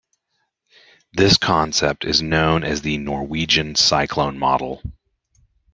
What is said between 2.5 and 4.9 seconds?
as the Norwegian cyclone model.